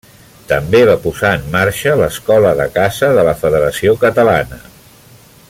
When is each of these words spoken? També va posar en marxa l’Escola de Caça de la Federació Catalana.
També 0.51 0.79
va 0.89 0.95
posar 1.03 1.33
en 1.39 1.43
marxa 1.55 1.93
l’Escola 1.99 2.55
de 2.61 2.67
Caça 2.79 3.11
de 3.19 3.27
la 3.29 3.37
Federació 3.43 3.95
Catalana. 4.07 4.61